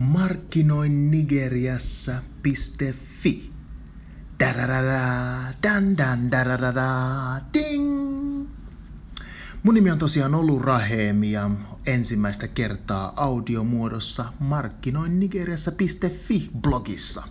Markkinoin 0.00 1.10
Nigeriassa.fi. 1.10 3.52
Dararara, 4.38 5.52
dan 5.62 5.96
dan 5.96 6.30
ding! 7.52 8.48
Mun 9.62 9.74
nimi 9.74 9.90
on 9.90 9.98
tosiaan 9.98 10.34
Olu 10.34 10.58
Rahemi 10.58 11.32
ja 11.32 11.50
ensimmäistä 11.86 12.48
kertaa 12.48 13.12
audiomuodossa 13.16 14.32
Markkinoin 14.38 15.20
Nigeriassa.fi 15.20 16.50
blogissa. 16.60 17.22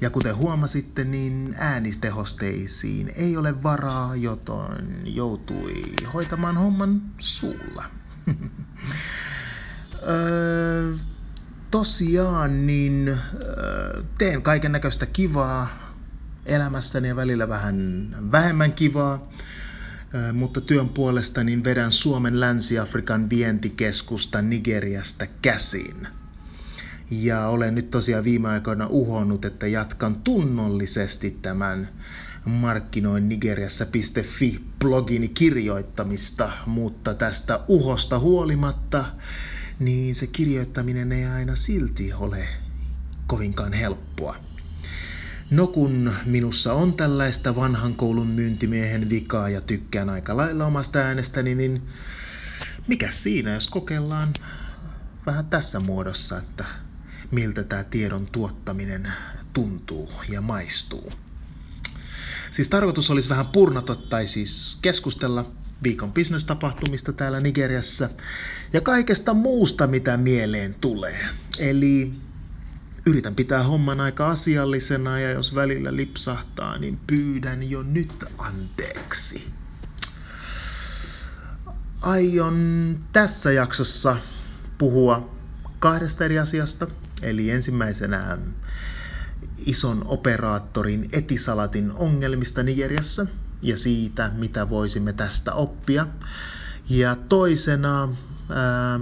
Ja 0.00 0.10
kuten 0.10 0.36
huomasitte, 0.36 1.04
niin 1.04 1.54
äänitehosteisiin 1.58 3.12
ei 3.16 3.36
ole 3.36 3.62
varaa, 3.62 4.16
joten 4.16 5.02
joutui 5.04 5.82
hoitamaan 6.14 6.56
homman 6.56 7.02
suulla. 7.18 7.84
öö, 10.08 10.94
tosiaan 11.70 12.66
niin 12.66 13.18
teen 14.18 14.42
kaiken 14.42 14.72
näköistä 14.72 15.06
kivaa 15.06 15.68
elämässäni 16.46 17.08
ja 17.08 17.16
välillä 17.16 17.48
vähän 17.48 18.08
vähemmän 18.32 18.72
kivaa, 18.72 19.28
mutta 20.32 20.60
työn 20.60 20.88
puolesta 20.88 21.44
niin 21.44 21.64
vedän 21.64 21.92
Suomen 21.92 22.40
Länsi-Afrikan 22.40 23.30
vientikeskusta 23.30 24.42
Nigeriasta 24.42 25.26
käsin. 25.42 26.08
Ja 27.10 27.46
olen 27.46 27.74
nyt 27.74 27.90
tosiaan 27.90 28.24
viime 28.24 28.48
aikoina 28.48 28.86
uhonnut, 28.86 29.44
että 29.44 29.66
jatkan 29.66 30.16
tunnollisesti 30.16 31.30
tämän 31.42 31.88
markkinoin 32.44 33.28
nigeriassa.fi 33.28 34.60
blogini 34.78 35.28
kirjoittamista, 35.28 36.52
mutta 36.66 37.14
tästä 37.14 37.60
uhosta 37.68 38.18
huolimatta 38.18 39.04
niin 39.78 40.14
se 40.14 40.26
kirjoittaminen 40.26 41.12
ei 41.12 41.24
aina 41.24 41.56
silti 41.56 42.12
ole 42.12 42.48
kovinkaan 43.26 43.72
helppoa. 43.72 44.36
No 45.50 45.66
kun 45.66 46.12
minussa 46.24 46.72
on 46.72 46.94
tällaista 46.94 47.56
vanhan 47.56 47.94
koulun 47.94 48.26
myyntimiehen 48.26 49.10
vikaa 49.10 49.48
ja 49.48 49.60
tykkään 49.60 50.10
aika 50.10 50.36
lailla 50.36 50.66
omasta 50.66 50.98
äänestäni, 50.98 51.54
niin 51.54 51.82
mikä 52.86 53.10
siinä, 53.10 53.54
jos 53.54 53.68
kokeillaan 53.68 54.32
vähän 55.26 55.46
tässä 55.46 55.80
muodossa, 55.80 56.38
että 56.38 56.64
miltä 57.30 57.64
tämä 57.64 57.84
tiedon 57.84 58.26
tuottaminen 58.26 59.12
tuntuu 59.52 60.12
ja 60.28 60.40
maistuu. 60.40 61.12
Siis 62.50 62.68
tarkoitus 62.68 63.10
olisi 63.10 63.28
vähän 63.28 63.46
purnata 63.46 63.96
tai 63.96 64.26
siis 64.26 64.78
keskustella 64.82 65.52
viikon 65.82 66.12
bisnestapahtumista 66.12 67.12
täällä 67.12 67.40
Nigeriassa 67.40 68.10
ja 68.72 68.80
kaikesta 68.80 69.34
muusta, 69.34 69.86
mitä 69.86 70.16
mieleen 70.16 70.74
tulee. 70.74 71.20
Eli 71.58 72.12
yritän 73.06 73.34
pitää 73.34 73.62
homman 73.62 74.00
aika 74.00 74.30
asiallisena 74.30 75.20
ja 75.20 75.30
jos 75.30 75.54
välillä 75.54 75.96
lipsahtaa, 75.96 76.78
niin 76.78 76.98
pyydän 77.06 77.70
jo 77.70 77.82
nyt 77.82 78.24
anteeksi. 78.38 79.50
Aion 82.00 82.98
tässä 83.12 83.52
jaksossa 83.52 84.16
puhua 84.78 85.30
kahdesta 85.78 86.24
eri 86.24 86.38
asiasta. 86.38 86.86
Eli 87.22 87.50
ensimmäisenä 87.50 88.38
ison 89.66 90.04
operaattorin 90.06 91.08
Etisalatin 91.12 91.92
ongelmista 91.92 92.62
Nigeriassa 92.62 93.26
ja 93.62 93.78
siitä, 93.78 94.30
mitä 94.34 94.70
voisimme 94.70 95.12
tästä 95.12 95.54
oppia. 95.54 96.06
Ja 96.88 97.16
toisena 97.16 98.08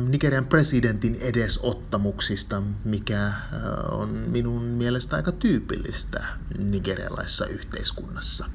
Nigerian 0.08 0.46
presidentin 0.46 1.16
edesottamuksista, 1.20 2.62
mikä 2.84 3.32
on 3.90 4.08
minun 4.08 4.62
mielestä 4.62 5.16
aika 5.16 5.32
tyypillistä 5.32 6.24
nigerialaisessa 6.58 7.46
yhteiskunnassa. 7.46 8.46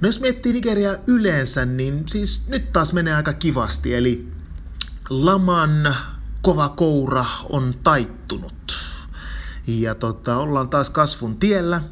No 0.00 0.08
jos 0.08 0.20
miettii 0.20 0.52
Nigeria 0.52 0.98
yleensä, 1.06 1.64
niin 1.64 2.08
siis 2.08 2.48
nyt 2.48 2.72
taas 2.72 2.92
menee 2.92 3.14
aika 3.14 3.32
kivasti, 3.32 3.94
eli 3.94 4.32
laman 5.10 5.94
kova 6.42 6.68
koura 6.68 7.24
on 7.48 7.74
taittunut. 7.82 8.76
Ja 9.66 9.94
tota, 9.94 10.36
ollaan 10.36 10.68
taas 10.68 10.90
kasvun 10.90 11.36
tiellä. 11.36 11.82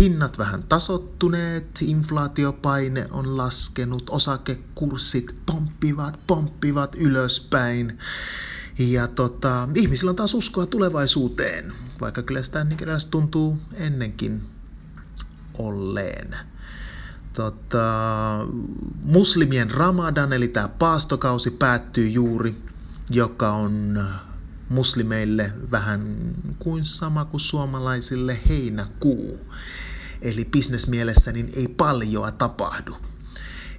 Hinnat 0.00 0.38
vähän 0.38 0.62
tasottuneet, 0.62 1.78
inflaatiopaine 1.80 3.06
on 3.10 3.36
laskenut, 3.36 4.10
osakekurssit 4.10 5.34
pomppivat, 5.46 6.20
pomppivat 6.26 6.94
ylöspäin. 6.94 7.98
Ja 8.78 9.08
tota, 9.08 9.68
ihmisillä 9.74 10.10
on 10.10 10.16
taas 10.16 10.34
uskoa 10.34 10.66
tulevaisuuteen, 10.66 11.72
vaikka 12.00 12.22
kyllä 12.22 12.42
sitä 12.42 12.66
tuntuu 13.10 13.58
ennenkin 13.74 14.42
olleen. 15.54 16.36
Tota, 17.32 17.84
muslimien 19.02 19.70
ramadan, 19.70 20.32
eli 20.32 20.48
tämä 20.48 20.68
paastokausi 20.68 21.50
päättyy 21.50 22.08
juuri, 22.08 22.62
joka 23.10 23.52
on 23.52 24.04
muslimeille 24.68 25.52
vähän 25.70 26.34
kuin 26.58 26.84
sama 26.84 27.24
kuin 27.24 27.40
suomalaisille 27.40 28.38
heinäkuu. 28.48 29.52
Eli 30.22 30.44
bisnesmielessä 30.44 31.32
niin 31.32 31.52
ei 31.56 31.68
paljoa 31.68 32.30
tapahdu. 32.30 32.96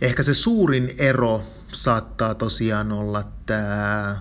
Ehkä 0.02 0.24
se 0.24 0.34
suurin 0.34 0.96
ero 0.98 1.44
saattaa 1.74 2.36
tosiaan 2.36 2.92
olla 2.92 3.32
tämä 3.46 4.20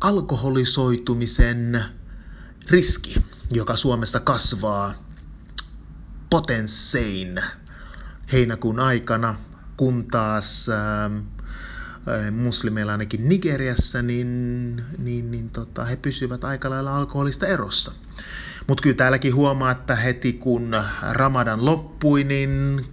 alkoholisoitumisen 0.00 1.84
riski, 2.70 3.24
joka 3.52 3.76
Suomessa 3.76 4.20
kasvaa 4.20 4.94
potenssein 6.30 7.40
heinäkuun 8.32 8.80
aikana, 8.80 9.34
kun 9.76 10.06
taas 10.10 10.68
ää, 10.68 11.10
muslimeilla 12.30 12.92
ainakin 12.92 13.28
Nigeriassa, 13.28 14.02
niin, 14.02 14.82
niin, 14.98 15.30
niin 15.30 15.50
tota, 15.50 15.84
he 15.84 15.96
pysyvät 15.96 16.44
aika 16.44 16.70
lailla 16.70 16.96
alkoholista 16.96 17.46
erossa. 17.46 17.92
Mutta 18.66 18.82
kyllä 18.82 18.96
täälläkin 18.96 19.34
huomaa, 19.34 19.70
että 19.70 19.96
heti 19.96 20.32
kun 20.32 20.76
Ramadan 21.12 21.64
loppui, 21.64 22.24
niin 22.24 22.84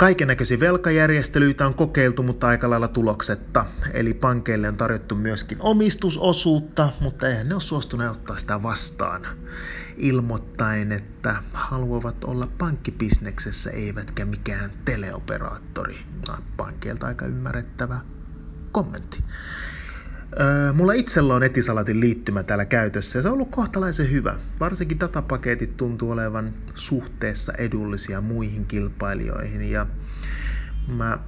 Kaikennäköisiä 0.00 0.60
velkajärjestelyitä 0.60 1.66
on 1.66 1.74
kokeiltu, 1.74 2.22
mutta 2.22 2.46
aika 2.48 2.70
lailla 2.70 2.88
tuloksetta. 2.88 3.64
Eli 3.92 4.14
pankeille 4.14 4.68
on 4.68 4.76
tarjottu 4.76 5.14
myöskin 5.14 5.58
omistusosuutta, 5.60 6.88
mutta 7.00 7.28
eihän 7.28 7.48
ne 7.48 7.54
ole 7.54 7.60
suostuneet 7.60 8.10
ottaa 8.10 8.36
sitä 8.36 8.62
vastaan 8.62 9.26
ilmoittain, 9.96 10.92
että 10.92 11.36
haluavat 11.52 12.24
olla 12.24 12.48
pankkibisneksessä 12.58 13.70
eivätkä 13.70 14.24
mikään 14.24 14.70
teleoperaattori. 14.84 15.96
Pankkeilta 16.56 17.06
aika 17.06 17.26
ymmärrettävä 17.26 18.00
kommentti. 18.72 19.24
Mulla 20.74 20.92
itsellä 20.92 21.34
on 21.34 21.42
Etisalatin 21.42 22.00
liittymä 22.00 22.42
täällä 22.42 22.64
käytössä 22.64 23.18
ja 23.18 23.22
se 23.22 23.28
on 23.28 23.34
ollut 23.34 23.50
kohtalaisen 23.50 24.10
hyvä. 24.10 24.36
Varsinkin 24.60 25.00
datapaketit 25.00 25.76
tuntuu 25.76 26.10
olevan 26.10 26.54
suhteessa 26.74 27.52
edullisia 27.58 28.20
muihin 28.20 28.66
kilpailijoihin 28.66 29.70
ja 29.70 29.86
mä 30.88 31.18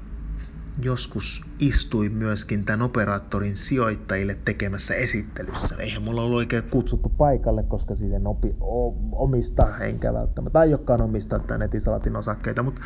joskus 0.82 1.42
istuin 1.58 2.12
myöskin 2.12 2.64
tämän 2.64 2.82
operaattorin 2.82 3.56
sijoittajille 3.56 4.38
tekemässä 4.44 4.94
esittelyssä. 4.94 5.74
Eihän 5.78 6.02
mulla 6.02 6.22
ollut 6.22 6.38
oikein 6.38 6.62
kutsuttu 6.62 7.08
paikalle, 7.08 7.62
koska 7.62 7.94
siis 7.94 8.12
en 8.12 8.26
opi, 8.26 8.56
o, 8.60 8.94
omista, 9.12 9.78
enkä 9.78 10.14
välttämättä 10.14 10.58
aiokkaan 10.58 11.00
omistaa 11.00 11.38
tämän 11.38 11.62
Etisalatin 11.62 12.16
osakkeita, 12.16 12.62
mutta 12.62 12.82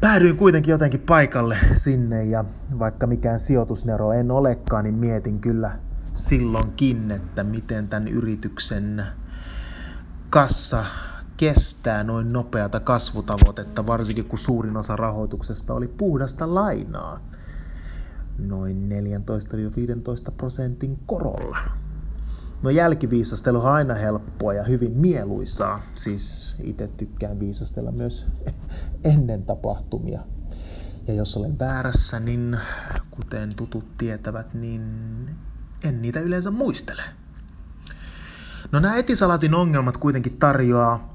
päädyin 0.00 0.36
kuitenkin 0.36 0.72
jotenkin 0.72 1.00
paikalle 1.00 1.58
sinne 1.74 2.24
ja 2.24 2.44
vaikka 2.78 3.06
mikään 3.06 3.40
sijoitusnero 3.40 4.12
en 4.12 4.30
olekaan, 4.30 4.84
niin 4.84 4.94
mietin 4.94 5.40
kyllä 5.40 5.70
silloinkin, 6.12 7.10
että 7.10 7.44
miten 7.44 7.88
tämän 7.88 8.08
yrityksen 8.08 9.02
kassa 10.30 10.84
kestää 11.36 12.04
noin 12.04 12.32
nopeata 12.32 12.80
kasvutavoitetta, 12.80 13.86
varsinkin 13.86 14.24
kun 14.24 14.38
suurin 14.38 14.76
osa 14.76 14.96
rahoituksesta 14.96 15.74
oli 15.74 15.88
puhdasta 15.88 16.54
lainaa 16.54 17.20
noin 18.38 18.88
14-15 20.28 20.32
prosentin 20.36 20.98
korolla. 21.06 21.58
No 22.62 22.70
jälkiviisastelu 22.70 23.58
on 23.58 23.66
aina 23.66 23.94
helppoa 23.94 24.54
ja 24.54 24.64
hyvin 24.64 24.98
mieluisaa. 24.98 25.82
Siis 25.94 26.54
itse 26.64 26.88
tykkään 26.88 27.40
viisastella 27.40 27.92
myös 27.92 28.26
ennen 29.14 29.42
tapahtumia. 29.42 30.20
Ja 31.06 31.14
jos 31.14 31.36
olen 31.36 31.58
väärässä, 31.58 32.20
niin 32.20 32.58
kuten 33.10 33.54
tutut 33.56 33.96
tietävät, 33.98 34.54
niin 34.54 34.82
en 35.84 36.02
niitä 36.02 36.20
yleensä 36.20 36.50
muistele. 36.50 37.02
No 38.72 38.80
nämä 38.80 38.96
etisalatin 38.96 39.54
ongelmat 39.54 39.96
kuitenkin 39.96 40.38
tarjoaa 40.38 41.10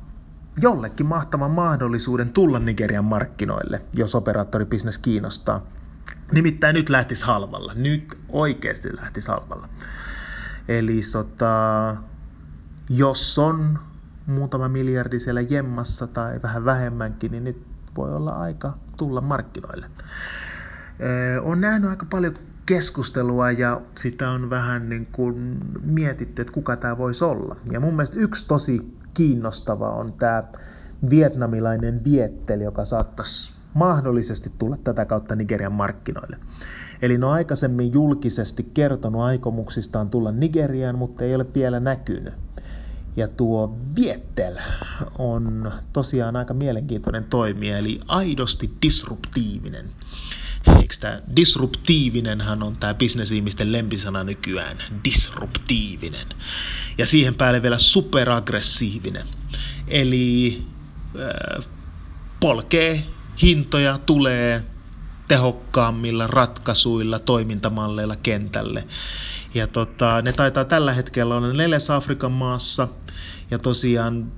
jollekin 0.62 1.06
mahtavan 1.06 1.51
mahdollisuuden 1.51 2.33
tulla 2.33 2.59
Nigerian 2.59 3.06
markkinoille, 3.06 3.81
jos 3.94 4.15
operaattoribisnes 4.15 4.97
kiinnostaa. 4.97 5.62
Nimittäin 6.33 6.74
nyt 6.74 6.89
lähtisi 6.89 7.25
halvalla. 7.25 7.74
Nyt 7.75 8.18
oikeasti 8.30 8.95
lähtisi 8.95 9.27
halvalla. 9.27 9.69
Eli 10.68 11.04
sota, 11.04 11.96
jos 12.90 13.40
on 13.40 13.80
muutama 14.26 14.70
miljardi 14.70 15.20
siellä 15.20 15.42
jemmassa 15.42 16.08
tai 16.08 16.40
vähän 16.44 16.66
vähemmänkin, 16.66 17.32
niin 17.32 17.44
nyt 17.44 17.68
voi 17.98 18.16
olla 18.16 18.32
aika 18.32 18.78
tulla 18.98 19.22
markkinoille. 19.22 19.90
On 21.44 21.62
nähnyt 21.62 21.90
aika 21.90 22.06
paljon 22.10 22.34
keskustelua 22.66 23.52
ja 23.52 23.82
sitä 23.96 24.30
on 24.30 24.50
vähän 24.50 24.90
niin 24.90 25.06
kuin 25.06 25.60
mietitty, 25.84 26.42
että 26.42 26.54
kuka 26.54 26.76
tämä 26.76 26.98
voisi 26.98 27.24
olla. 27.24 27.56
Ja 27.72 27.80
mun 27.80 27.94
mielestä 27.94 28.20
yksi 28.20 28.48
tosi 28.48 28.98
kiinnostava 29.14 29.90
on 29.90 30.14
tämä 30.14 30.44
vietnamilainen 31.10 32.04
vietteli, 32.04 32.64
joka 32.64 32.86
saattaisi 32.86 33.54
mahdollisesti 33.74 34.52
tulla 34.60 34.78
tätä 34.78 35.06
kautta 35.06 35.36
Nigerian 35.36 35.74
markkinoille. 35.74 36.38
Eli 37.01 37.18
ne 37.18 37.25
on 37.25 37.31
aikaisemmin 37.31 37.94
julkisesti 37.94 38.71
kertonut 38.74 39.21
aikomuksistaan 39.21 40.09
tulla 40.09 40.31
Nigeriaan, 40.31 40.97
mutta 40.97 41.24
ei 41.24 41.36
ole 41.36 41.45
vielä 41.56 41.80
näkynyt. 41.80 42.33
Ja 43.15 43.27
tuo 43.27 43.77
Viettel 43.95 44.56
on 45.18 45.71
tosiaan 45.94 46.36
aika 46.36 46.53
mielenkiintoinen 46.53 47.24
toimija, 47.24 47.77
eli 47.77 48.00
aidosti 48.07 48.71
disruptiivinen. 48.81 49.89
Eikö 50.68 50.95
tämä 51.00 51.21
disruptiivinenhan 51.36 52.63
on 52.63 52.75
tämä 52.75 52.94
bisnesihmisten 52.94 53.71
lempisana 53.71 54.24
nykyään, 54.24 54.77
disruptiivinen. 55.03 56.27
Ja 56.97 57.06
siihen 57.06 57.36
päälle 57.36 57.62
vielä 57.62 57.77
superaggressiivinen. 57.77 59.27
Eli 59.88 60.62
äh, 61.19 61.65
polkee 62.39 63.06
hintoja, 63.42 63.97
tulee 64.06 64.63
tehokkaammilla 65.27 66.27
ratkaisuilla, 66.27 67.19
toimintamalleilla 67.19 68.16
kentälle. 68.16 68.88
Ja 69.54 69.68
tota, 69.68 70.22
ne 70.22 70.33
taitaa 70.33 70.66
tällä 70.66 70.94
hetkellä 70.94 71.36
olla 71.36 71.54
neljäs 71.54 71.89
Afrikan 71.89 72.31
maassa. 72.31 72.88
Ja 73.51 73.60
tosiaan 73.60 74.31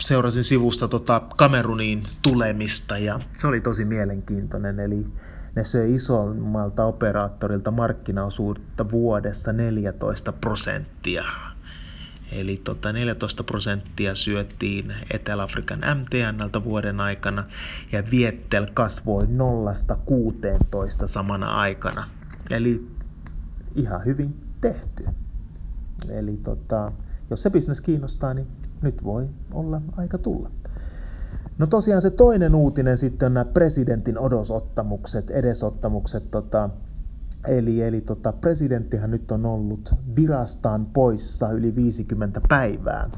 seurasin 0.00 0.44
sivusta 0.44 0.88
tota 0.88 1.22
Kameruniin 1.36 2.06
tulemista 2.22 2.98
ja 2.98 3.20
se 3.32 3.46
oli 3.46 3.60
tosi 3.60 3.84
mielenkiintoinen. 3.84 4.80
Eli 4.80 5.06
ne 5.56 5.64
söi 5.64 5.94
isommalta 5.94 6.84
operaattorilta 6.84 7.70
markkinaosuutta 7.70 8.90
vuodessa 8.90 9.52
14 9.52 10.32
prosenttia. 10.32 11.24
Eli 12.32 12.60
tota 12.64 12.92
14 12.92 13.44
prosenttia 13.44 14.14
syöttiin 14.14 14.94
Etelä-Afrikan 15.10 15.78
MTNltä 15.78 16.64
vuoden 16.64 17.00
aikana 17.00 17.44
ja 17.92 18.10
Viettel 18.10 18.66
kasvoi 18.74 19.24
0-16 19.24 19.28
samana 21.06 21.60
aikana. 21.60 22.08
Eli 22.50 22.86
ihan 23.74 24.04
hyvin 24.04 24.34
tehty. 24.60 25.04
Eli 26.10 26.36
tota, 26.36 26.92
jos 27.30 27.42
se 27.42 27.50
bisnes 27.50 27.80
kiinnostaa, 27.80 28.34
niin 28.34 28.46
nyt 28.82 29.04
voi 29.04 29.28
olla 29.52 29.80
aika 29.96 30.18
tulla. 30.18 30.50
No 31.58 31.66
tosiaan 31.66 32.02
se 32.02 32.10
toinen 32.10 32.54
uutinen 32.54 32.98
sitten 32.98 33.26
on 33.26 33.34
nämä 33.34 33.44
presidentin 33.44 34.18
odosottamukset, 34.18 35.30
edesottamukset. 35.30 36.30
Tota, 36.30 36.70
eli 37.46 37.82
eli 37.82 38.00
tota, 38.00 38.32
presidenttihän 38.32 39.10
nyt 39.10 39.32
on 39.32 39.46
ollut 39.46 39.94
virastaan 40.16 40.86
poissa 40.86 41.50
yli 41.50 41.76
50 41.76 42.40
päivää. 42.48 43.10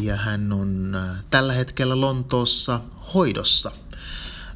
Ja 0.00 0.16
hän 0.16 0.52
on 0.52 0.94
äh, 0.94 1.24
tällä 1.30 1.52
hetkellä 1.52 2.00
Lontoossa 2.00 2.80
hoidossa. 3.14 3.72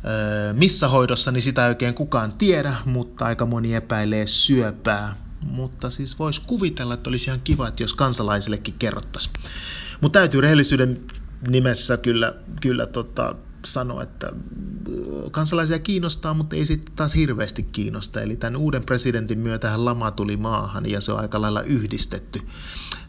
Öö, 0.05 0.53
missä 0.53 0.89
hoidossa, 0.89 1.33
niin 1.33 1.43
sitä 1.43 1.65
ei 1.65 1.69
oikein 1.69 1.95
kukaan 1.95 2.33
tiedä, 2.33 2.75
mutta 2.85 3.25
aika 3.25 3.47
moni 3.47 3.75
epäilee 3.75 4.27
syöpää. 4.27 5.17
Mutta 5.47 5.91
siis 5.91 6.19
voisi 6.19 6.41
kuvitella, 6.41 6.95
että 6.95 7.11
olisi 7.11 7.25
ihan 7.31 7.41
kiva, 7.41 7.69
että 7.69 7.83
jos 7.83 7.95
kansalaisillekin 7.95 8.75
kerrottaisiin. 8.79 9.35
Mutta 10.01 10.19
täytyy 10.19 10.41
rehellisyyden 10.41 11.01
nimessä 11.49 11.97
kyllä, 11.97 12.35
kyllä 12.61 12.87
tota, 12.87 13.35
sanoa, 13.73 14.03
että 14.03 14.33
kansalaisia 15.31 15.79
kiinnostaa, 15.79 16.35
mutta 16.35 16.57
ei 16.57 16.67
sitten 16.67 16.95
taas 16.95 17.15
hirveästi 17.15 17.63
kiinnosta. 17.63 18.21
Eli 18.21 18.37
tämän 18.37 18.57
uuden 18.57 18.85
presidentin 18.85 19.39
myötähän 19.39 19.85
lama 19.85 20.11
tuli 20.11 20.37
maahan 20.37 20.91
ja 20.91 21.01
se 21.01 21.13
on 21.13 21.21
aika 21.21 21.41
lailla 21.41 21.63
yhdistetty 21.63 22.41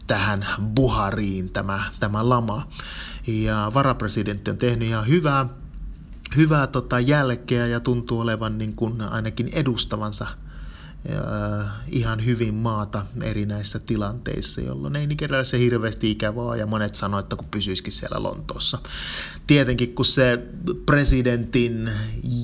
tähän 0.06 0.46
Buhariin 0.74 1.50
tämä, 1.50 1.84
tämä 2.00 2.28
lama. 2.28 2.68
Ja 3.26 3.72
varapresidentti 3.74 4.50
on 4.50 4.58
tehnyt 4.58 4.88
ihan 4.88 5.08
hyvää, 5.08 5.46
hyvää 6.36 6.66
tota 6.66 7.00
jälkeä 7.00 7.66
ja 7.66 7.80
tuntuu 7.80 8.20
olevan 8.20 8.58
niin 8.58 8.76
kuin 8.76 9.00
ainakin 9.00 9.48
edustavansa 9.52 10.26
ihan 11.88 12.24
hyvin 12.24 12.54
maata 12.54 13.06
erinäisissä 13.22 13.78
tilanteissa, 13.78 14.60
jolloin 14.60 14.96
ei 14.96 15.06
Nigerialla 15.06 15.44
se 15.44 15.58
hirveästi 15.58 16.10
ikävää 16.10 16.56
ja 16.56 16.66
monet 16.66 16.94
sanoivat, 16.94 17.24
että 17.24 17.36
kun 17.36 17.48
pysyisikin 17.50 17.92
siellä 17.92 18.22
Lontoossa. 18.22 18.78
Tietenkin 19.46 19.94
kun 19.94 20.04
se 20.04 20.38
presidentin 20.86 21.90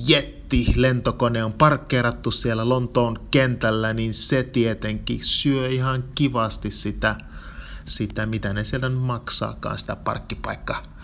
jetti 0.07 0.73
lentokone 0.75 1.43
on 1.43 1.53
parkkeerattu 1.53 2.31
siellä 2.31 2.69
Lontoon 2.69 3.19
kentällä, 3.31 3.93
niin 3.93 4.13
se 4.13 4.43
tietenkin 4.43 5.19
syö 5.23 5.67
ihan 5.67 6.03
kivasti 6.15 6.71
sitä, 6.71 7.15
sitä 7.85 8.25
mitä 8.25 8.53
ne 8.53 8.63
siellä 8.63 8.89
maksaakaan, 8.89 9.79
sitä 9.79 9.95
parkkipaikkaa 9.95 10.95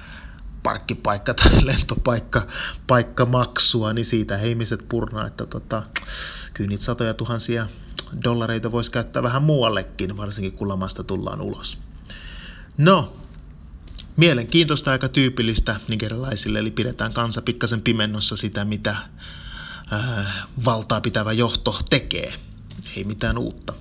parkkipaikka 0.64 1.34
tai 1.34 1.66
lentopaikka 1.66 2.48
paikka 2.88 3.26
maksua, 3.26 3.94
niin 3.94 4.06
siitä 4.06 4.38
ihmiset 4.38 4.86
purnaa, 4.90 5.28
että 5.28 5.46
tota, 5.46 5.84
kyllä 6.54 6.68
niitä 6.68 6.84
satoja 6.84 7.14
tuhansia 7.14 7.68
dollareita 8.24 8.72
voisi 8.72 8.92
käyttää 8.92 9.24
vähän 9.24 9.44
muuallekin, 9.44 10.18
varsinkin 10.18 10.54
kun 10.54 10.70
lamasta 10.70 11.04
tullaan 11.04 11.42
ulos. 11.42 11.78
No, 12.78 13.14
mielenkiintoista 14.18 14.92
aika 14.92 15.10
tyypillistä 15.10 15.80
nigerilaisille, 15.88 16.60
eli 16.60 16.72
pidetään 16.72 17.14
kansa 17.14 17.42
pikkasen 17.42 17.82
pimennossa 17.82 18.38
sitä, 18.38 18.66
mitä 18.66 18.96
ää, 19.92 20.46
valtaa 20.66 21.02
pitävä 21.02 21.32
johto 21.34 21.80
tekee. 21.90 22.34
Ei 22.98 23.04
mitään 23.04 23.38
uutta. 23.38 23.74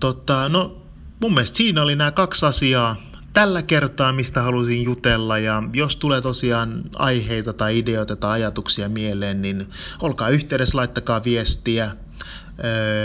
Tota, 0.00 0.48
no, 0.48 0.82
mun 1.20 1.34
mielestä 1.34 1.56
siinä 1.56 1.82
oli 1.82 1.96
nämä 1.96 2.10
kaksi 2.10 2.46
asiaa 2.46 3.09
tällä 3.32 3.62
kertaa, 3.62 4.12
mistä 4.12 4.42
halusin 4.42 4.82
jutella. 4.82 5.38
Ja 5.38 5.62
jos 5.72 5.96
tulee 5.96 6.20
tosiaan 6.20 6.82
aiheita 6.96 7.52
tai 7.52 7.78
ideoita 7.78 8.16
tai 8.16 8.32
ajatuksia 8.42 8.88
mieleen, 8.88 9.42
niin 9.42 9.66
olkaa 10.00 10.28
yhteydessä, 10.28 10.78
laittakaa 10.78 11.24
viestiä 11.24 11.96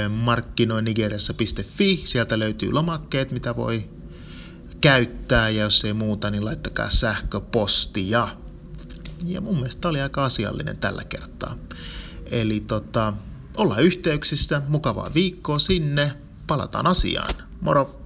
markkinoinigeriassa.fi. 0.10 2.02
Sieltä 2.06 2.40
löytyy 2.40 2.72
lomakkeet, 2.72 3.32
mitä 3.32 3.56
voi 3.56 3.90
käyttää 4.82 5.50
ja 5.50 5.64
jos 5.64 5.86
ei 5.86 5.94
muuta, 5.94 6.32
niin 6.32 6.46
laittakaa 6.46 6.90
sähköpostia. 6.90 8.28
Ja 9.24 9.42
mun 9.42 9.56
mielestä 9.56 9.90
oli 9.90 10.02
aika 10.02 10.26
asiallinen 10.26 10.78
tällä 10.78 11.04
kertaa. 11.04 11.58
Eli 12.26 12.60
tota, 12.60 13.14
ollaan 13.58 13.84
yhteyksissä, 13.84 14.62
mukavaa 14.68 15.14
viikkoa 15.14 15.60
sinne, 15.60 16.12
palataan 16.48 16.88
asiaan. 16.88 17.36
Moro! 17.62 18.05